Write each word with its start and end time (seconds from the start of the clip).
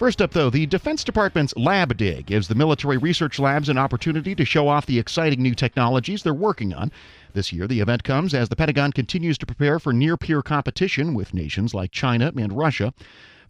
First 0.00 0.22
up, 0.22 0.30
though, 0.30 0.48
the 0.48 0.64
Defense 0.64 1.04
Department's 1.04 1.54
Lab 1.58 1.94
Day 1.94 2.22
gives 2.22 2.48
the 2.48 2.54
military 2.54 2.96
research 2.96 3.38
labs 3.38 3.68
an 3.68 3.76
opportunity 3.76 4.34
to 4.34 4.46
show 4.46 4.66
off 4.66 4.86
the 4.86 4.98
exciting 4.98 5.42
new 5.42 5.54
technologies 5.54 6.22
they're 6.22 6.32
working 6.32 6.72
on. 6.72 6.90
This 7.34 7.52
year, 7.52 7.66
the 7.66 7.80
event 7.80 8.02
comes 8.02 8.32
as 8.32 8.48
the 8.48 8.56
Pentagon 8.56 8.92
continues 8.92 9.36
to 9.36 9.44
prepare 9.44 9.78
for 9.78 9.92
near 9.92 10.16
peer 10.16 10.40
competition 10.40 11.12
with 11.12 11.34
nations 11.34 11.74
like 11.74 11.92
China 11.92 12.32
and 12.34 12.56
Russia. 12.56 12.94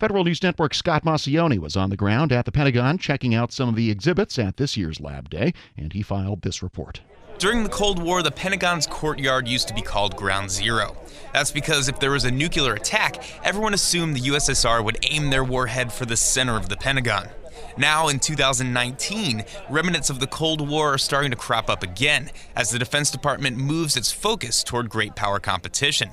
Federal 0.01 0.25
News 0.25 0.43
Network's 0.43 0.79
Scott 0.79 1.05
Maucione 1.05 1.61
was 1.61 1.77
on 1.77 1.89
the 1.89 1.97
ground 1.97 2.33
at 2.33 2.47
the 2.47 2.53
Pentagon 2.53 2.99
checking 2.99 3.33
out 3.33 3.53
some 3.53 3.69
of 3.69 3.77
the 3.77 3.89
exhibits 3.89 4.37
at 4.37 4.57
this 4.57 4.77
year's 4.77 4.99
Lab 4.99 5.31
Day, 5.31 5.55
and 5.77 5.93
he 5.93 6.03
filed 6.03 6.43
this 6.43 6.65
report. 6.65 7.01
During 7.41 7.63
the 7.63 7.71
Cold 7.71 8.03
War, 8.03 8.23
the 8.23 8.31
Pentagon's 8.31 8.87
courtyard 8.87 9.49
used 9.49 9.67
to 9.69 9.75
be 9.75 9.81
called 9.81 10.15
Ground 10.15 10.51
Zero. 10.51 10.95
That's 11.33 11.51
because 11.51 11.89
if 11.89 11.99
there 11.99 12.11
was 12.11 12.27
a 12.27 12.31
nuclear 12.31 12.75
attack, 12.75 13.25
everyone 13.43 13.73
assumed 13.73 14.15
the 14.15 14.29
USSR 14.29 14.85
would 14.85 14.99
aim 15.11 15.31
their 15.31 15.43
warhead 15.43 15.91
for 15.91 16.05
the 16.05 16.19
center 16.19 16.59
of 16.59 16.69
the 16.69 16.77
Pentagon. 16.77 17.31
Now, 17.79 18.09
in 18.09 18.19
2019, 18.19 19.43
remnants 19.71 20.11
of 20.11 20.21
the 20.21 20.27
Cold 20.27 20.69
War 20.69 20.93
are 20.93 20.99
starting 20.99 21.31
to 21.31 21.37
crop 21.37 21.71
up 21.71 21.83
again 21.83 22.31
as 22.55 22.69
the 22.69 22.79
Defense 22.79 23.11
Department 23.11 23.57
moves 23.57 23.97
its 23.97 24.13
focus 24.13 24.63
toward 24.63 24.91
great 24.91 25.17
power 25.17 25.41
competition. 25.41 26.11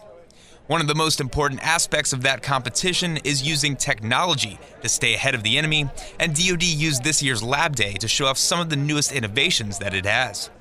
One 0.68 0.80
of 0.80 0.88
the 0.88 0.96
most 0.96 1.20
important 1.20 1.62
aspects 1.62 2.14
of 2.14 2.22
that 2.22 2.42
competition 2.42 3.18
is 3.26 3.46
using 3.46 3.76
technology 3.76 4.60
to 4.82 4.88
stay 4.88 5.14
ahead 5.14 5.36
of 5.36 5.44
the 5.44 5.58
enemy, 5.58 5.90
and 6.22 6.34
DoD 6.34 6.64
used 6.64 7.04
this 7.04 7.22
year's 7.22 7.44
Lab 7.44 7.76
Day 7.76 7.96
to 7.96 8.08
show 8.08 8.28
off 8.28 8.38
some 8.38 8.62
of 8.62 8.70
the 8.70 8.78
newest 8.78 9.12
innovations 9.12 9.78
that 9.80 9.94
it 9.94 10.06
has. 10.06 10.52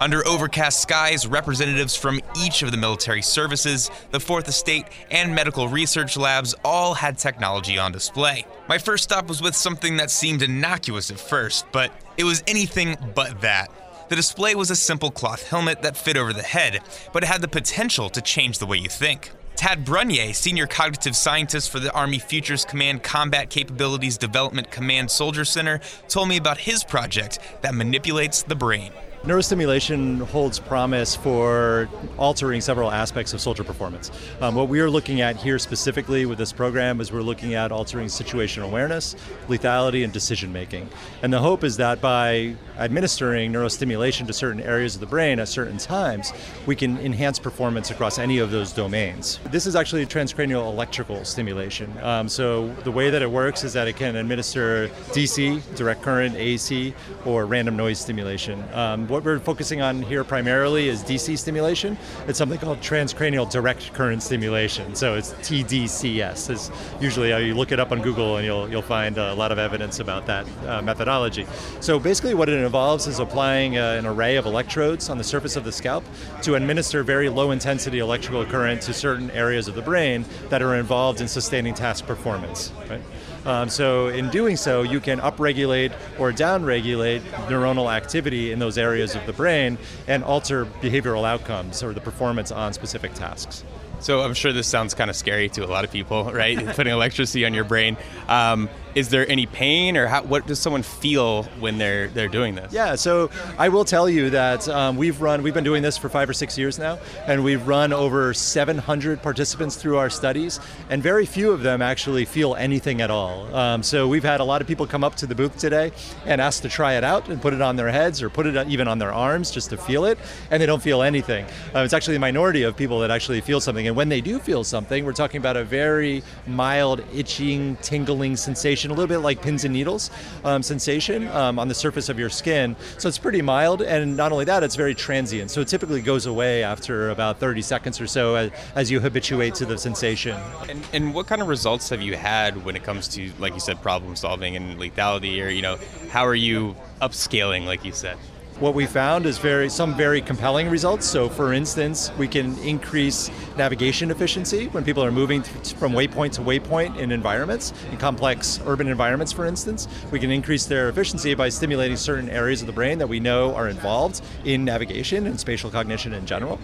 Under 0.00 0.26
overcast 0.26 0.80
skies, 0.80 1.26
representatives 1.26 1.94
from 1.94 2.22
each 2.34 2.62
of 2.62 2.70
the 2.70 2.78
military 2.78 3.20
services, 3.20 3.90
the 4.12 4.18
Fourth 4.18 4.48
Estate, 4.48 4.86
and 5.10 5.34
medical 5.34 5.68
research 5.68 6.16
labs 6.16 6.54
all 6.64 6.94
had 6.94 7.18
technology 7.18 7.76
on 7.76 7.92
display. 7.92 8.46
My 8.66 8.78
first 8.78 9.04
stop 9.04 9.28
was 9.28 9.42
with 9.42 9.54
something 9.54 9.98
that 9.98 10.10
seemed 10.10 10.40
innocuous 10.40 11.10
at 11.10 11.20
first, 11.20 11.66
but 11.70 11.92
it 12.16 12.24
was 12.24 12.42
anything 12.46 12.96
but 13.14 13.42
that. 13.42 13.70
The 14.08 14.16
display 14.16 14.54
was 14.54 14.70
a 14.70 14.76
simple 14.76 15.10
cloth 15.10 15.46
helmet 15.46 15.82
that 15.82 15.98
fit 15.98 16.16
over 16.16 16.32
the 16.32 16.42
head, 16.42 16.80
but 17.12 17.22
it 17.22 17.26
had 17.26 17.42
the 17.42 17.48
potential 17.48 18.08
to 18.08 18.22
change 18.22 18.58
the 18.58 18.64
way 18.64 18.78
you 18.78 18.88
think. 18.88 19.32
Tad 19.54 19.84
Brunyé, 19.84 20.34
senior 20.34 20.66
cognitive 20.66 21.14
scientist 21.14 21.68
for 21.68 21.78
the 21.78 21.92
Army 21.92 22.18
Futures 22.18 22.64
Command 22.64 23.02
Combat 23.02 23.50
Capabilities 23.50 24.16
Development 24.16 24.70
Command 24.70 25.10
Soldier 25.10 25.44
Center, 25.44 25.78
told 26.08 26.30
me 26.30 26.38
about 26.38 26.56
his 26.56 26.84
project 26.84 27.38
that 27.60 27.74
manipulates 27.74 28.42
the 28.42 28.54
brain. 28.54 28.92
Neurostimulation 29.24 30.22
holds 30.28 30.58
promise 30.58 31.14
for 31.14 31.90
altering 32.16 32.62
several 32.62 32.90
aspects 32.90 33.34
of 33.34 33.40
soldier 33.42 33.62
performance. 33.62 34.10
Um, 34.40 34.54
what 34.54 34.70
we 34.70 34.80
are 34.80 34.88
looking 34.88 35.20
at 35.20 35.36
here 35.36 35.58
specifically 35.58 36.24
with 36.24 36.38
this 36.38 36.54
program 36.54 37.02
is 37.02 37.12
we're 37.12 37.20
looking 37.20 37.52
at 37.52 37.70
altering 37.70 38.06
situational 38.06 38.64
awareness, 38.64 39.14
lethality, 39.46 40.04
and 40.04 40.12
decision 40.12 40.54
making. 40.54 40.88
And 41.22 41.30
the 41.30 41.38
hope 41.38 41.64
is 41.64 41.76
that 41.76 42.00
by 42.00 42.56
administering 42.78 43.52
neurostimulation 43.52 44.26
to 44.26 44.32
certain 44.32 44.62
areas 44.62 44.94
of 44.94 45.02
the 45.02 45.06
brain 45.06 45.38
at 45.38 45.48
certain 45.48 45.76
times, 45.76 46.32
we 46.64 46.74
can 46.74 46.96
enhance 47.00 47.38
performance 47.38 47.90
across 47.90 48.18
any 48.18 48.38
of 48.38 48.50
those 48.50 48.72
domains. 48.72 49.38
This 49.50 49.66
is 49.66 49.76
actually 49.76 50.06
transcranial 50.06 50.72
electrical 50.72 51.26
stimulation. 51.26 51.92
Um, 52.00 52.26
so 52.26 52.68
the 52.84 52.90
way 52.90 53.10
that 53.10 53.20
it 53.20 53.30
works 53.30 53.64
is 53.64 53.74
that 53.74 53.86
it 53.86 53.96
can 53.96 54.16
administer 54.16 54.88
DC, 55.10 55.76
direct 55.76 56.00
current, 56.00 56.36
AC, 56.36 56.94
or 57.26 57.44
random 57.44 57.76
noise 57.76 58.00
stimulation. 58.00 58.64
Um, 58.72 59.09
what 59.10 59.24
we're 59.24 59.40
focusing 59.40 59.82
on 59.82 60.02
here 60.02 60.22
primarily 60.22 60.88
is 60.88 61.02
DC 61.02 61.36
stimulation. 61.36 61.98
It's 62.28 62.38
something 62.38 62.58
called 62.58 62.78
transcranial 62.78 63.50
direct 63.50 63.92
current 63.92 64.22
stimulation. 64.22 64.94
So 64.94 65.16
it's 65.16 65.32
TDCS. 65.32 66.50
Is 66.50 66.70
usually 67.00 67.30
you 67.44 67.54
look 67.54 67.72
it 67.72 67.80
up 67.80 67.90
on 67.90 68.00
Google 68.00 68.36
and 68.36 68.46
you'll 68.46 68.68
you'll 68.70 68.82
find 68.82 69.18
a 69.18 69.34
lot 69.34 69.50
of 69.50 69.58
evidence 69.58 69.98
about 69.98 70.26
that 70.26 70.46
uh, 70.66 70.80
methodology. 70.80 71.46
So 71.80 71.98
basically, 71.98 72.34
what 72.34 72.48
it 72.48 72.62
involves 72.62 73.06
is 73.08 73.18
applying 73.18 73.76
uh, 73.76 73.96
an 73.98 74.06
array 74.06 74.36
of 74.36 74.46
electrodes 74.46 75.10
on 75.10 75.18
the 75.18 75.24
surface 75.24 75.56
of 75.56 75.64
the 75.64 75.72
scalp 75.72 76.04
to 76.42 76.54
administer 76.54 77.02
very 77.02 77.28
low 77.28 77.50
intensity 77.50 77.98
electrical 77.98 78.44
current 78.46 78.80
to 78.82 78.94
certain 78.94 79.30
areas 79.32 79.66
of 79.66 79.74
the 79.74 79.82
brain 79.82 80.24
that 80.48 80.62
are 80.62 80.76
involved 80.76 81.20
in 81.20 81.26
sustaining 81.26 81.74
task 81.74 82.06
performance. 82.06 82.72
Right? 82.88 83.02
Um, 83.46 83.68
so 83.68 84.08
in 84.08 84.28
doing 84.30 84.56
so, 84.56 84.82
you 84.82 85.00
can 85.00 85.18
upregulate 85.20 85.92
or 86.18 86.32
downregulate 86.32 87.20
neuronal 87.48 87.92
activity 87.92 88.52
in 88.52 88.58
those 88.58 88.76
areas 88.76 89.14
of 89.14 89.24
the 89.26 89.32
brain 89.32 89.78
and 90.06 90.22
alter 90.24 90.66
behavioral 90.66 91.26
outcomes 91.26 91.82
or 91.82 91.92
the 91.92 92.00
performance 92.00 92.52
on 92.52 92.72
specific 92.72 93.14
tasks. 93.14 93.64
So 94.00 94.22
I'm 94.22 94.34
sure 94.34 94.52
this 94.52 94.66
sounds 94.66 94.94
kind 94.94 95.10
of 95.10 95.16
scary 95.16 95.48
to 95.50 95.64
a 95.64 95.68
lot 95.68 95.84
of 95.84 95.90
people, 95.90 96.32
right? 96.32 96.58
Putting 96.76 96.92
electricity 96.92 97.44
on 97.44 97.52
your 97.54 97.64
brain. 97.64 97.96
Um, 98.28 98.68
is 98.94 99.08
there 99.08 99.28
any 99.30 99.46
pain, 99.46 99.96
or 99.96 100.06
how, 100.06 100.22
what 100.22 100.46
does 100.46 100.58
someone 100.58 100.82
feel 100.82 101.44
when 101.60 101.78
they're 101.78 102.08
they're 102.08 102.28
doing 102.28 102.54
this? 102.54 102.72
Yeah, 102.72 102.94
so 102.94 103.30
I 103.58 103.68
will 103.68 103.84
tell 103.84 104.08
you 104.08 104.30
that 104.30 104.68
um, 104.68 104.96
we've 104.96 105.20
run 105.20 105.42
we've 105.42 105.54
been 105.54 105.64
doing 105.64 105.82
this 105.82 105.96
for 105.96 106.08
five 106.08 106.28
or 106.28 106.32
six 106.32 106.58
years 106.58 106.78
now, 106.78 106.98
and 107.26 107.44
we've 107.44 107.66
run 107.66 107.92
over 107.92 108.34
700 108.34 109.22
participants 109.22 109.76
through 109.76 109.96
our 109.98 110.10
studies, 110.10 110.60
and 110.88 111.02
very 111.02 111.26
few 111.26 111.52
of 111.52 111.62
them 111.62 111.82
actually 111.82 112.24
feel 112.24 112.54
anything 112.56 113.00
at 113.00 113.10
all. 113.10 113.54
Um, 113.54 113.82
so 113.82 114.08
we've 114.08 114.24
had 114.24 114.40
a 114.40 114.44
lot 114.44 114.60
of 114.60 114.66
people 114.66 114.86
come 114.86 115.04
up 115.04 115.14
to 115.16 115.26
the 115.26 115.34
booth 115.34 115.56
today 115.56 115.92
and 116.26 116.40
ask 116.40 116.62
to 116.62 116.68
try 116.68 116.94
it 116.94 117.04
out 117.04 117.28
and 117.28 117.40
put 117.40 117.52
it 117.52 117.62
on 117.62 117.76
their 117.76 117.90
heads 117.90 118.22
or 118.22 118.30
put 118.30 118.46
it 118.46 118.68
even 118.68 118.88
on 118.88 118.98
their 118.98 119.12
arms 119.12 119.50
just 119.50 119.70
to 119.70 119.76
feel 119.76 120.04
it, 120.04 120.18
and 120.50 120.60
they 120.60 120.66
don't 120.66 120.82
feel 120.82 121.02
anything. 121.02 121.44
Uh, 121.74 121.80
it's 121.80 121.94
actually 121.94 122.16
a 122.16 122.20
minority 122.20 122.62
of 122.62 122.76
people 122.76 122.98
that 123.00 123.10
actually 123.10 123.40
feel 123.40 123.60
something, 123.60 123.86
and 123.86 123.96
when 123.96 124.08
they 124.08 124.20
do 124.20 124.38
feel 124.38 124.64
something, 124.64 125.04
we're 125.04 125.12
talking 125.12 125.38
about 125.38 125.56
a 125.56 125.64
very 125.64 126.22
mild 126.46 127.04
itching, 127.14 127.76
tingling 127.76 128.36
sensation 128.36 128.79
sensation, 128.80 128.90
a 128.90 128.94
little 128.94 129.08
bit 129.08 129.22
like 129.22 129.42
pins 129.42 129.64
and 129.64 129.72
needles 129.72 130.10
um, 130.44 130.62
sensation 130.62 131.28
um, 131.28 131.58
on 131.58 131.68
the 131.68 131.74
surface 131.74 132.08
of 132.08 132.18
your 132.18 132.30
skin. 132.30 132.76
So 132.98 133.08
it's 133.08 133.18
pretty 133.18 133.42
mild, 133.42 133.82
and 133.82 134.16
not 134.16 134.32
only 134.32 134.44
that, 134.46 134.62
it's 134.62 134.76
very 134.76 134.94
transient. 134.94 135.50
So 135.50 135.60
it 135.60 135.68
typically 135.68 136.00
goes 136.00 136.26
away 136.26 136.62
after 136.62 137.10
about 137.10 137.38
30 137.38 137.62
seconds 137.62 138.00
or 138.00 138.06
so 138.06 138.34
as, 138.36 138.50
as 138.74 138.90
you 138.90 139.00
habituate 139.00 139.54
to 139.56 139.66
the 139.66 139.76
sensation. 139.76 140.38
And, 140.68 140.82
and 140.92 141.14
what 141.14 141.26
kind 141.26 141.42
of 141.42 141.48
results 141.48 141.90
have 141.90 142.00
you 142.00 142.16
had 142.16 142.64
when 142.64 142.76
it 142.76 142.82
comes 142.82 143.08
to, 143.08 143.30
like 143.38 143.54
you 143.54 143.60
said, 143.60 143.82
problem 143.82 144.16
solving 144.16 144.56
and 144.56 144.78
lethality, 144.78 145.44
or 145.44 145.50
you 145.50 145.62
know, 145.62 145.78
how 146.10 146.26
are 146.26 146.34
you 146.34 146.74
upscaling, 147.02 147.66
like 147.66 147.84
you 147.84 147.92
said? 147.92 148.16
What 148.60 148.74
we 148.74 148.84
found 148.84 149.24
is 149.24 149.38
very 149.38 149.70
some 149.70 149.96
very 149.96 150.20
compelling 150.20 150.68
results. 150.68 151.06
So, 151.06 151.28
for 151.28 151.52
instance, 151.52 152.12
we 152.18 152.28
can 152.28 152.56
increase 152.58 153.30
navigation 153.56 154.10
efficiency 154.10 154.66
when 154.68 154.84
people 154.84 155.02
are 155.02 155.10
moving 155.10 155.42
from 155.42 155.92
waypoint 155.92 156.32
to 156.32 156.42
waypoint 156.42 156.98
in 156.98 157.10
environments, 157.10 157.72
in 157.90 157.96
complex 157.96 158.60
urban 158.66 158.86
environments, 158.86 159.32
for 159.32 159.46
instance. 159.46 159.88
We 160.10 160.20
can 160.20 160.30
increase 160.30 160.66
their 160.66 160.90
efficiency 160.90 161.34
by 161.34 161.48
stimulating 161.48 161.96
certain 161.96 162.28
areas 162.28 162.60
of 162.60 162.66
the 162.66 162.72
brain 162.74 162.98
that 162.98 163.08
we 163.08 163.18
know 163.18 163.54
are 163.54 163.68
involved 163.68 164.20
in 164.44 164.64
navigation 164.64 165.26
and 165.26 165.40
spatial 165.40 165.70
cognition 165.70 166.12
in 166.12 166.26
general. 166.26 166.60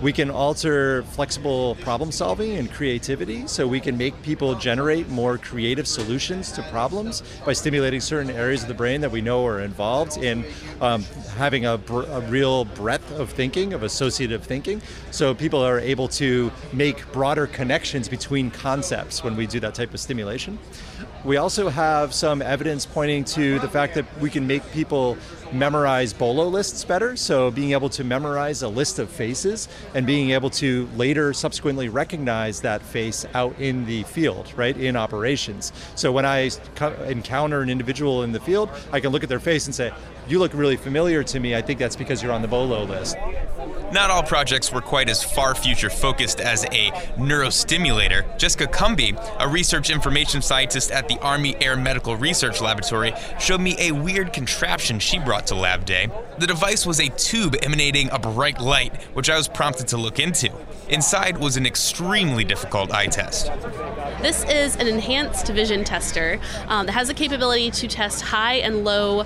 We 0.00 0.12
can 0.12 0.30
alter 0.30 1.02
flexible 1.02 1.74
problem 1.76 2.12
solving 2.12 2.52
and 2.52 2.70
creativity, 2.70 3.48
so 3.48 3.66
we 3.66 3.80
can 3.80 3.98
make 3.98 4.22
people 4.22 4.54
generate 4.54 5.08
more 5.08 5.38
creative 5.38 5.88
solutions 5.88 6.52
to 6.52 6.62
problems 6.70 7.24
by 7.44 7.52
stimulating 7.52 8.00
certain 8.00 8.30
areas 8.30 8.62
of 8.62 8.68
the 8.68 8.74
brain 8.74 9.00
that 9.00 9.10
we 9.10 9.20
know 9.20 9.44
are 9.44 9.60
involved 9.60 10.16
in 10.16 10.44
um, 10.80 11.02
having 11.36 11.66
a, 11.66 11.74
a, 11.74 12.20
real 12.28 12.64
breadth 12.64 13.10
of 13.18 13.30
thinking, 13.30 13.72
of 13.72 13.82
associative 13.82 14.44
thinking. 14.44 14.80
So 15.10 15.34
people 15.34 15.60
are 15.60 15.80
able 15.80 16.06
to 16.08 16.52
make 16.72 17.10
broader 17.10 17.48
connections 17.48 18.08
between 18.08 18.52
concepts 18.52 19.24
when 19.24 19.34
we 19.34 19.48
do 19.48 19.58
that 19.60 19.74
type 19.74 19.92
of 19.92 19.98
stimulation. 19.98 20.60
We 21.28 21.36
also 21.36 21.68
have 21.68 22.14
some 22.14 22.40
evidence 22.40 22.86
pointing 22.86 23.22
to 23.24 23.58
the 23.58 23.68
fact 23.68 23.94
that 23.96 24.06
we 24.18 24.30
can 24.30 24.46
make 24.46 24.62
people 24.72 25.18
memorize 25.52 26.14
bolo 26.14 26.48
lists 26.48 26.86
better. 26.86 27.16
So 27.16 27.50
being 27.50 27.72
able 27.72 27.90
to 27.90 28.02
memorize 28.02 28.62
a 28.62 28.68
list 28.68 28.98
of 28.98 29.10
faces 29.10 29.68
and 29.94 30.06
being 30.06 30.30
able 30.30 30.48
to 30.48 30.88
later 30.96 31.34
subsequently 31.34 31.90
recognize 31.90 32.62
that 32.62 32.80
face 32.80 33.26
out 33.34 33.54
in 33.60 33.84
the 33.84 34.04
field, 34.04 34.50
right, 34.56 34.74
in 34.74 34.96
operations. 34.96 35.74
So 35.96 36.10
when 36.10 36.24
I 36.24 36.50
encounter 37.06 37.60
an 37.60 37.68
individual 37.68 38.22
in 38.22 38.32
the 38.32 38.40
field, 38.40 38.70
I 38.90 38.98
can 38.98 39.12
look 39.12 39.22
at 39.22 39.28
their 39.28 39.38
face 39.38 39.66
and 39.66 39.74
say, 39.74 39.92
you 40.28 40.38
look 40.38 40.54
really 40.54 40.78
familiar 40.78 41.22
to 41.24 41.40
me. 41.40 41.54
I 41.54 41.60
think 41.60 41.78
that's 41.78 41.96
because 41.96 42.22
you're 42.22 42.32
on 42.32 42.40
the 42.40 42.48
bolo 42.48 42.84
list. 42.84 43.18
Not 43.90 44.10
all 44.10 44.22
projects 44.22 44.70
were 44.70 44.82
quite 44.82 45.08
as 45.08 45.24
far 45.24 45.54
future 45.54 45.88
focused 45.88 46.40
as 46.40 46.64
a 46.64 46.90
neurostimulator. 47.16 48.38
Jessica 48.38 48.66
Cumby, 48.66 49.16
a 49.40 49.48
research 49.48 49.88
information 49.88 50.42
scientist 50.42 50.90
at 50.90 51.08
the 51.08 51.18
Army 51.20 51.54
Aeromedical 51.54 52.20
Research 52.20 52.60
Laboratory, 52.60 53.14
showed 53.40 53.62
me 53.62 53.76
a 53.78 53.92
weird 53.92 54.34
contraption 54.34 54.98
she 54.98 55.18
brought 55.18 55.46
to 55.46 55.54
Lab 55.54 55.86
Day. 55.86 56.10
The 56.38 56.46
device 56.46 56.84
was 56.84 57.00
a 57.00 57.08
tube 57.08 57.56
emanating 57.62 58.10
a 58.10 58.18
bright 58.18 58.60
light, 58.60 58.94
which 59.14 59.30
I 59.30 59.38
was 59.38 59.48
prompted 59.48 59.88
to 59.88 59.96
look 59.96 60.18
into. 60.18 60.52
Inside 60.90 61.38
was 61.38 61.56
an 61.56 61.64
extremely 61.64 62.44
difficult 62.44 62.92
eye 62.92 63.06
test. 63.06 63.50
This 64.20 64.44
is 64.44 64.76
an 64.76 64.86
enhanced 64.86 65.46
vision 65.48 65.84
tester 65.84 66.40
um, 66.66 66.86
that 66.86 66.92
has 66.92 67.08
the 67.08 67.14
capability 67.14 67.70
to 67.70 67.88
test 67.88 68.22
high 68.22 68.56
and 68.56 68.84
low 68.84 69.24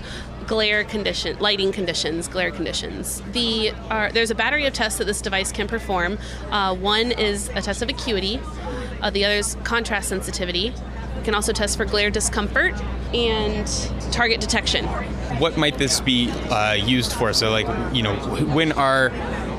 glare 0.53 0.85
condition, 0.85 1.35
lighting 1.39 1.73
conditions, 1.73 2.29
glare 2.29 2.51
conditions. 2.51 3.23
The 3.33 3.71
uh, 3.89 4.11
there's 4.13 4.31
a 4.31 4.35
battery 4.35 4.67
of 4.67 4.75
tests 4.75 4.99
that 4.99 5.07
this 5.07 5.23
device 5.23 5.51
can 5.51 5.67
perform. 5.67 6.19
Uh, 6.51 6.77
one 6.77 7.11
is 7.11 7.49
a 7.55 7.63
test 7.63 7.81
of 7.81 7.89
acuity, 7.89 8.39
uh, 9.01 9.09
the 9.09 9.25
other 9.25 9.37
is 9.37 9.57
contrast 9.65 10.11
sensitivity, 10.11 10.67
It 10.69 11.25
can 11.25 11.35
also 11.35 11.55
test 11.55 11.79
for 11.79 11.87
glare 11.87 12.11
discomfort 12.11 12.75
and 13.15 13.67
target 14.13 14.43
detection. 14.43 14.85
What 15.41 15.57
might 15.57 15.79
this 15.79 16.01
be 16.01 16.29
uh, 16.51 16.75
used 16.75 17.15
for? 17.15 17.33
So, 17.33 17.51
like, 17.51 17.67
you 17.95 18.03
know, 18.03 18.15
when 18.53 18.73
are 18.73 19.11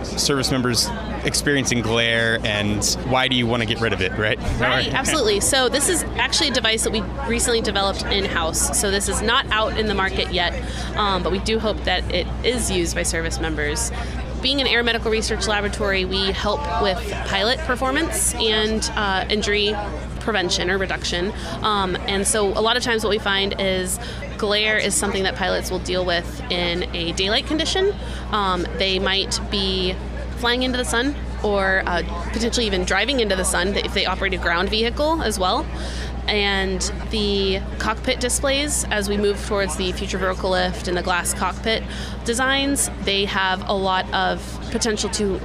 service 0.04 0.51
members 0.51 0.90
experiencing 1.25 1.81
glare 1.81 2.39
and 2.43 2.83
why 3.07 3.27
do 3.27 3.35
you 3.35 3.47
want 3.47 3.61
to 3.61 3.65
get 3.65 3.81
rid 3.81 3.93
of 3.93 4.01
it, 4.01 4.11
right? 4.17 4.39
Right, 4.59 4.93
absolutely. 4.93 5.39
So, 5.39 5.69
this 5.69 5.89
is 5.89 6.03
actually 6.17 6.49
a 6.49 6.53
device 6.53 6.83
that 6.83 6.91
we 6.91 7.01
recently 7.27 7.61
developed 7.61 8.03
in 8.03 8.25
house. 8.25 8.79
So, 8.79 8.91
this 8.91 9.09
is 9.09 9.21
not 9.21 9.45
out 9.47 9.77
in 9.77 9.87
the 9.87 9.93
market 9.93 10.31
yet, 10.33 10.53
um, 10.95 11.23
but 11.23 11.31
we 11.31 11.39
do 11.39 11.59
hope 11.59 11.77
that 11.83 12.09
it 12.13 12.27
is 12.43 12.69
used 12.71 12.95
by 12.95 13.03
service 13.03 13.39
members. 13.39 13.91
Being 14.41 14.59
an 14.59 14.67
aeromedical 14.67 15.09
research 15.09 15.47
laboratory, 15.47 16.03
we 16.03 16.31
help 16.31 16.59
with 16.81 16.99
pilot 17.27 17.59
performance 17.59 18.35
and 18.35 18.83
uh, 18.95 19.25
injury 19.29 19.73
prevention 20.19 20.69
or 20.69 20.77
reduction. 20.77 21.33
Um, 21.61 21.95
and 22.07 22.27
so, 22.27 22.47
a 22.47 22.61
lot 22.61 22.75
of 22.75 22.83
times, 22.83 23.03
what 23.03 23.09
we 23.09 23.19
find 23.19 23.55
is 23.59 23.99
glare 24.37 24.77
is 24.77 24.93
something 24.93 25.23
that 25.23 25.35
pilots 25.35 25.71
will 25.71 25.79
deal 25.79 26.03
with 26.03 26.41
in 26.51 26.83
a 26.95 27.13
daylight 27.13 27.45
condition. 27.45 27.93
Um, 28.31 28.67
they 28.77 28.99
might 28.99 29.39
be 29.49 29.95
flying 30.44 30.63
into 30.63 30.78
the 30.78 30.84
sun 30.84 31.16
or 31.42 31.84
uh, 31.86 32.04
potentially 32.34 32.66
even 32.66 32.84
driving 32.84 33.22
into 33.22 33.34
the 33.34 33.45
sun 33.45 33.69
if 33.78 33.94
they 33.94 34.06
operate 34.06 34.34
a 34.34 34.38
ground 34.38 34.68
vehicle 34.68 35.24
as 35.24 35.40
well. 35.40 35.66
And 36.28 36.81
the 37.12 37.62
cockpit 37.80 38.19
displays, 38.19 38.84
as 38.92 39.07
we 39.07 39.16
move 39.16 39.42
towards 39.45 39.78
the 39.78 39.94
future 39.94 40.18
vertical 40.18 40.50
lift 40.50 40.90
and 40.90 40.98
the 40.98 41.01
glass 41.01 41.34
cockpit 41.34 41.81
designs, 42.25 42.90
they 43.04 43.24
have 43.24 43.69
a 43.69 43.74
lot 43.74 44.06
of 44.13 44.42
potential 44.69 45.10
to 45.12 45.38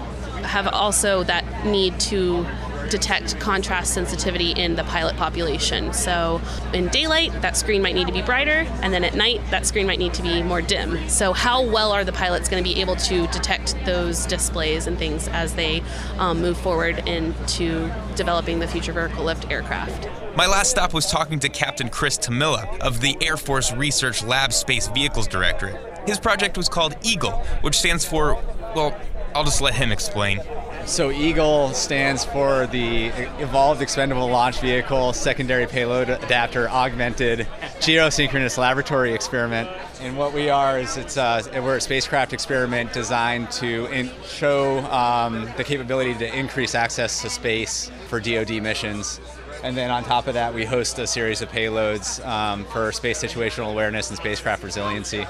have 0.42 0.66
also 0.66 1.22
that 1.22 1.44
need 1.64 2.00
to 2.00 2.44
detect 2.88 3.38
contrast 3.40 3.94
sensitivity 3.94 4.52
in 4.52 4.76
the 4.76 4.84
pilot 4.84 5.16
population. 5.16 5.92
So 5.92 6.40
in 6.72 6.88
daylight, 6.88 7.32
that 7.42 7.56
screen 7.56 7.82
might 7.82 7.94
need 7.94 8.06
to 8.06 8.12
be 8.12 8.22
brighter, 8.22 8.66
and 8.82 8.92
then 8.92 9.04
at 9.04 9.14
night, 9.14 9.40
that 9.50 9.66
screen 9.66 9.86
might 9.86 9.98
need 9.98 10.14
to 10.14 10.22
be 10.22 10.42
more 10.42 10.62
dim. 10.62 11.08
So 11.08 11.32
how 11.32 11.64
well 11.64 11.92
are 11.92 12.04
the 12.04 12.12
pilots 12.12 12.48
going 12.48 12.62
to 12.62 12.68
be 12.68 12.80
able 12.80 12.96
to 12.96 13.26
detect 13.28 13.76
those 13.84 14.26
displays 14.26 14.86
and 14.86 14.98
things 14.98 15.28
as 15.28 15.54
they 15.54 15.82
um, 16.18 16.40
move 16.40 16.58
forward 16.58 17.06
into 17.08 17.90
developing 18.16 18.58
the 18.58 18.66
future 18.66 18.92
vertical 18.92 19.24
lift 19.24 19.50
aircraft? 19.50 20.08
My 20.36 20.46
last 20.46 20.70
stop 20.70 20.94
was 20.94 21.06
talking 21.06 21.40
to 21.40 21.48
Captain 21.48 21.88
Chris 21.88 22.16
Tamila 22.16 22.78
of 22.80 23.00
the 23.00 23.16
Air 23.20 23.36
Force 23.36 23.72
Research 23.72 24.22
Lab 24.22 24.52
Space 24.52 24.88
Vehicles 24.88 25.26
Directorate. 25.26 25.76
His 26.08 26.18
project 26.18 26.56
was 26.56 26.68
called 26.68 26.94
EAGLE, 27.02 27.32
which 27.62 27.78
stands 27.78 28.04
for, 28.04 28.34
well, 28.74 28.96
I'll 29.34 29.44
just 29.44 29.60
let 29.60 29.74
him 29.74 29.92
explain. 29.92 30.40
So 30.86 31.10
EAGLE 31.10 31.74
stands 31.74 32.24
for 32.24 32.66
the 32.66 33.08
Evolved 33.40 33.82
Expendable 33.82 34.28
Launch 34.28 34.60
Vehicle 34.60 35.12
Secondary 35.12 35.66
Payload 35.66 36.08
Adapter 36.08 36.68
Augmented 36.68 37.46
Geosynchronous 37.80 38.58
Laboratory 38.58 39.12
Experiment. 39.12 39.68
And 40.00 40.16
what 40.16 40.32
we 40.32 40.48
are 40.48 40.78
is 40.78 40.96
it's 40.96 41.16
a, 41.16 41.42
we're 41.54 41.76
a 41.76 41.80
spacecraft 41.80 42.32
experiment 42.32 42.92
designed 42.92 43.50
to 43.52 43.86
in, 43.86 44.10
show 44.24 44.78
um, 44.90 45.48
the 45.56 45.64
capability 45.64 46.14
to 46.14 46.38
increase 46.38 46.74
access 46.74 47.20
to 47.22 47.30
space 47.30 47.90
for 48.08 48.18
DoD 48.18 48.62
missions. 48.62 49.20
And 49.62 49.76
then 49.76 49.90
on 49.90 50.04
top 50.04 50.28
of 50.28 50.34
that, 50.34 50.54
we 50.54 50.64
host 50.64 50.98
a 51.00 51.06
series 51.06 51.42
of 51.42 51.50
payloads 51.50 52.24
um, 52.24 52.64
for 52.66 52.92
space 52.92 53.22
situational 53.22 53.72
awareness 53.72 54.08
and 54.08 54.16
spacecraft 54.16 54.62
resiliency. 54.62 55.26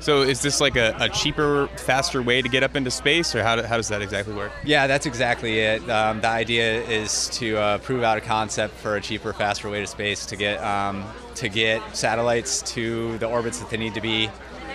So 0.00 0.22
is 0.22 0.42
this 0.42 0.60
like 0.60 0.76
a, 0.76 0.94
a, 1.00 1.08
cheaper, 1.08 1.68
faster 1.76 2.22
way 2.22 2.42
to 2.42 2.48
get 2.48 2.62
up 2.62 2.76
into 2.76 2.90
space, 2.90 3.34
or 3.34 3.42
how, 3.42 3.56
do, 3.56 3.62
how 3.62 3.76
does 3.76 3.88
that 3.88 4.02
exactly 4.02 4.34
work? 4.34 4.52
Yeah, 4.64 4.86
that's 4.86 5.06
exactly 5.06 5.60
it. 5.60 5.88
Um, 5.88 6.20
the 6.20 6.28
idea 6.28 6.82
is 6.82 7.28
to 7.30 7.56
uh, 7.56 7.78
prove 7.78 8.02
out 8.02 8.18
a 8.18 8.20
concept 8.20 8.74
for 8.74 8.96
a 8.96 9.00
cheaper, 9.00 9.32
faster 9.32 9.70
way 9.70 9.80
to 9.80 9.86
space 9.86 10.26
to 10.26 10.36
get 10.36 10.62
um, 10.62 11.04
to 11.36 11.48
get 11.48 11.96
satellites 11.96 12.62
to 12.74 13.16
the 13.18 13.26
orbits 13.26 13.58
that 13.60 13.70
they 13.70 13.76
need 13.76 13.94
to 13.94 14.00
be. 14.00 14.28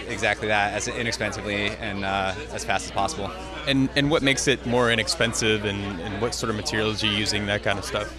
Exactly 0.07 0.47
that, 0.47 0.73
as 0.73 0.87
inexpensively 0.87 1.67
and 1.67 2.03
uh, 2.03 2.33
as 2.51 2.65
fast 2.65 2.85
as 2.85 2.91
possible. 2.91 3.31
And 3.67 3.89
and 3.95 4.09
what 4.09 4.23
makes 4.23 4.47
it 4.47 4.65
more 4.65 4.91
inexpensive, 4.91 5.65
and, 5.65 6.01
and 6.01 6.19
what 6.21 6.33
sort 6.33 6.49
of 6.49 6.55
materials 6.55 7.03
are 7.03 7.07
you 7.07 7.13
using, 7.13 7.45
that 7.45 7.61
kind 7.61 7.77
of 7.77 7.85
stuff? 7.85 8.11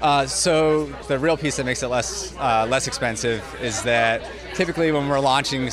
Uh, 0.00 0.26
so 0.26 0.86
the 1.08 1.18
real 1.18 1.36
piece 1.36 1.56
that 1.56 1.66
makes 1.66 1.82
it 1.82 1.88
less 1.88 2.36
uh, 2.38 2.66
less 2.68 2.86
expensive 2.86 3.42
is 3.60 3.82
that 3.82 4.22
typically 4.54 4.92
when 4.92 5.08
we're 5.08 5.18
launching, 5.20 5.70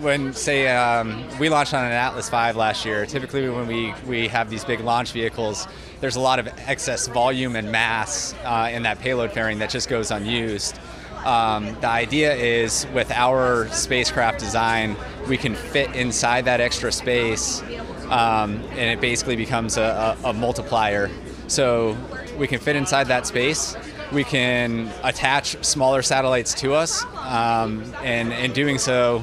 when 0.00 0.32
say 0.32 0.68
um, 0.68 1.24
we 1.38 1.48
launched 1.48 1.74
on 1.74 1.84
an 1.84 1.92
Atlas 1.92 2.28
V 2.28 2.52
last 2.52 2.84
year, 2.84 3.06
typically 3.06 3.48
when 3.48 3.66
we 3.66 3.94
we 4.06 4.28
have 4.28 4.50
these 4.50 4.64
big 4.64 4.80
launch 4.80 5.12
vehicles, 5.12 5.66
there's 6.00 6.16
a 6.16 6.20
lot 6.20 6.38
of 6.38 6.48
excess 6.66 7.08
volume 7.08 7.56
and 7.56 7.70
mass 7.70 8.34
uh, 8.44 8.70
in 8.72 8.82
that 8.82 8.98
payload 9.00 9.32
fairing 9.32 9.58
that 9.58 9.70
just 9.70 9.88
goes 9.88 10.10
unused. 10.10 10.78
Um, 11.24 11.76
the 11.80 11.88
idea 11.88 12.34
is 12.34 12.86
with 12.94 13.10
our 13.10 13.68
spacecraft 13.68 14.38
design, 14.38 14.96
we 15.28 15.36
can 15.36 15.54
fit 15.54 15.94
inside 15.94 16.44
that 16.44 16.60
extra 16.60 16.92
space, 16.92 17.60
um, 18.08 18.62
and 18.70 18.90
it 18.90 19.00
basically 19.00 19.36
becomes 19.36 19.76
a, 19.76 20.16
a, 20.24 20.28
a 20.28 20.32
multiplier. 20.32 21.10
So 21.48 21.96
we 22.38 22.46
can 22.46 22.60
fit 22.60 22.76
inside 22.76 23.08
that 23.08 23.26
space. 23.26 23.76
We 24.12 24.24
can 24.24 24.90
attach 25.02 25.62
smaller 25.64 26.02
satellites 26.02 26.54
to 26.54 26.72
us, 26.72 27.04
um, 27.16 27.92
and 28.02 28.32
in 28.32 28.52
doing 28.52 28.78
so, 28.78 29.22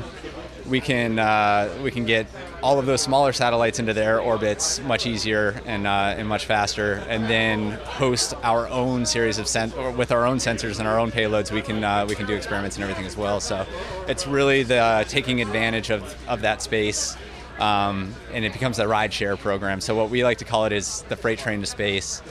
we 0.67 0.81
can 0.81 1.19
uh, 1.19 1.73
we 1.83 1.91
can 1.91 2.06
get 2.06 2.27
all 2.62 2.79
of 2.79 2.85
those 2.85 3.01
smaller 3.01 3.31
satellites 3.33 3.79
into 3.79 3.94
their 3.94 4.19
orbits 4.19 4.81
much 4.81 5.06
easier 5.06 5.62
and 5.65 5.85
uh, 5.85 6.15
and 6.17 6.27
much 6.27 6.45
faster, 6.45 7.03
and 7.07 7.25
then 7.25 7.71
host 7.83 8.33
our 8.44 8.67
own 8.69 9.06
series 9.06 9.38
of 9.38 9.47
sen- 9.47 9.71
with 9.97 10.12
our 10.12 10.25
own 10.25 10.38
sensors 10.38 10.79
and 10.79 10.88
our 10.88 11.00
own 11.00 11.12
payloads. 11.12 11.51
We 11.51 11.62
can 11.62 11.83
uh, 11.83 12.06
we 12.07 12.15
can 12.15 12.25
do 12.25 12.33
experiments 12.33 12.75
and 12.75 12.83
everything 12.83 13.06
as 13.06 13.15
well. 13.15 13.39
So 13.39 13.65
it's 14.07 14.27
really 14.27 14.63
the 14.63 14.77
uh, 14.77 15.03
taking 15.03 15.41
advantage 15.41 15.89
of 15.89 16.15
of 16.27 16.41
that 16.41 16.62
space. 16.62 17.15
Um, 17.59 18.13
and 18.33 18.43
it 18.43 18.51
becomes 18.51 18.79
a 18.79 18.87
ride 18.87 19.13
share 19.13 19.37
program. 19.37 19.79
So 19.79 19.95
what 19.95 20.09
we 20.09 20.23
like 20.23 20.39
to 20.39 20.45
call 20.45 20.65
it 20.65 20.73
is 20.73 21.03
the 21.07 21.15
freight 21.15 21.39
train 21.39 21.61
to 21.61 21.65
space 21.65 22.21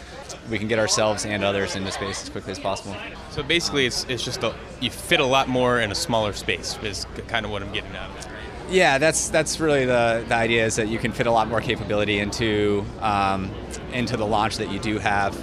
we 0.50 0.58
can 0.58 0.68
get 0.68 0.78
ourselves 0.78 1.24
and 1.24 1.42
others 1.44 1.76
into 1.76 1.90
space 1.90 2.22
as 2.22 2.28
quickly 2.28 2.52
as 2.52 2.58
possible. 2.58 2.96
So 3.30 3.42
basically, 3.42 3.86
it's, 3.86 4.04
it's 4.08 4.24
just 4.24 4.42
a, 4.42 4.54
you 4.80 4.90
fit 4.90 5.20
a 5.20 5.24
lot 5.24 5.48
more 5.48 5.80
in 5.80 5.90
a 5.90 5.94
smaller 5.94 6.32
space. 6.32 6.78
Is 6.82 7.06
kind 7.28 7.46
of 7.46 7.52
what 7.52 7.62
I'm 7.62 7.72
getting 7.72 7.94
out 7.96 8.10
of 8.10 8.18
it. 8.18 8.28
Yeah, 8.70 8.98
that's 8.98 9.28
that's 9.28 9.60
really 9.60 9.84
the, 9.84 10.24
the 10.26 10.34
idea 10.34 10.64
is 10.64 10.76
that 10.76 10.88
you 10.88 10.98
can 10.98 11.12
fit 11.12 11.26
a 11.26 11.30
lot 11.30 11.48
more 11.48 11.60
capability 11.60 12.18
into 12.18 12.84
um, 13.00 13.50
into 13.92 14.16
the 14.16 14.26
launch 14.26 14.56
that 14.58 14.70
you 14.70 14.78
do 14.78 14.98
have. 14.98 15.36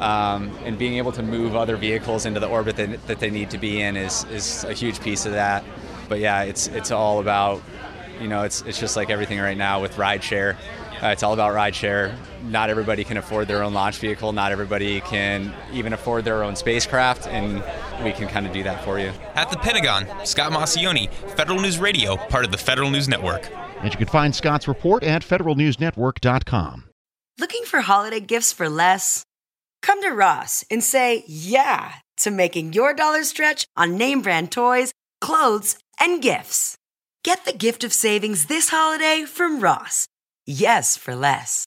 Um, 0.00 0.50
and 0.64 0.76
being 0.78 0.94
able 0.94 1.12
to 1.12 1.22
move 1.22 1.54
other 1.54 1.76
vehicles 1.76 2.26
into 2.26 2.40
the 2.40 2.48
orbit 2.48 2.74
that, 2.76 3.06
that 3.06 3.20
they 3.20 3.30
need 3.30 3.50
to 3.50 3.58
be 3.58 3.80
in 3.80 3.96
is, 3.96 4.24
is 4.32 4.64
a 4.64 4.72
huge 4.72 5.00
piece 5.00 5.26
of 5.26 5.32
that. 5.32 5.62
But 6.08 6.18
yeah, 6.18 6.42
it's 6.42 6.66
it's 6.66 6.90
all 6.90 7.20
about, 7.20 7.62
you 8.22 8.28
know, 8.28 8.42
it's 8.44 8.62
it's 8.62 8.78
just 8.78 8.96
like 8.96 9.10
everything 9.10 9.38
right 9.40 9.56
now 9.56 9.80
with 9.82 9.96
rideshare. 9.96 10.56
Uh, 11.02 11.08
it's 11.08 11.24
all 11.24 11.32
about 11.32 11.52
rideshare. 11.52 12.14
Not 12.44 12.70
everybody 12.70 13.02
can 13.02 13.16
afford 13.16 13.48
their 13.48 13.62
own 13.64 13.74
launch 13.74 13.98
vehicle. 13.98 14.32
Not 14.32 14.52
everybody 14.52 15.00
can 15.00 15.52
even 15.72 15.92
afford 15.92 16.24
their 16.24 16.44
own 16.44 16.54
spacecraft, 16.54 17.26
and 17.26 17.62
we 18.04 18.12
can 18.12 18.28
kind 18.28 18.46
of 18.46 18.52
do 18.52 18.62
that 18.62 18.84
for 18.84 19.00
you. 19.00 19.12
At 19.34 19.50
the 19.50 19.56
Pentagon, 19.56 20.06
Scott 20.24 20.52
Maucione, 20.52 21.10
Federal 21.36 21.60
News 21.60 21.78
Radio, 21.78 22.16
part 22.16 22.44
of 22.44 22.52
the 22.52 22.58
Federal 22.58 22.90
News 22.90 23.08
Network. 23.08 23.50
And 23.80 23.92
you 23.92 23.98
can 23.98 24.06
find 24.06 24.32
Scott's 24.32 24.68
report 24.68 25.02
at 25.02 25.22
federalnewsnetwork.com. 25.22 26.84
Looking 27.40 27.64
for 27.64 27.80
holiday 27.80 28.20
gifts 28.20 28.52
for 28.52 28.68
less? 28.68 29.24
Come 29.82 30.00
to 30.02 30.10
Ross 30.10 30.64
and 30.70 30.84
say 30.84 31.24
yeah 31.26 31.94
to 32.18 32.30
making 32.30 32.74
your 32.74 32.94
dollar 32.94 33.24
stretch 33.24 33.66
on 33.76 33.96
name 33.96 34.22
brand 34.22 34.52
toys, 34.52 34.92
clothes, 35.20 35.76
and 35.98 36.22
gifts. 36.22 36.76
Get 37.24 37.44
the 37.44 37.52
gift 37.52 37.84
of 37.84 37.92
savings 37.92 38.46
this 38.46 38.70
holiday 38.70 39.24
from 39.24 39.60
Ross. 39.60 40.08
Yes, 40.44 40.96
for 40.96 41.14
less. 41.14 41.66